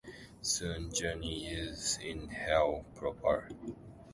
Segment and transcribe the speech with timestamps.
[0.41, 3.47] Soon, Johnny is in Hell proper.